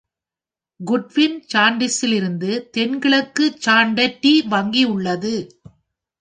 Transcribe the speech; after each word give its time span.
Goodwin 0.79 1.35
சாண்ட்ஸிலிருந்து 1.53 2.69
தென்கிழக்கு 2.71 3.57
சாண்டெட்டி 3.65 4.47
வங்கி 4.47 4.83
உள்ளது. 4.83 5.35